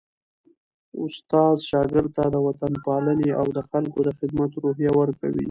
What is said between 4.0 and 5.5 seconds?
د خدمت روحیه ورکوي.